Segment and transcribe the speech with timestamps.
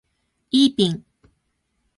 [0.49, 1.05] イーピン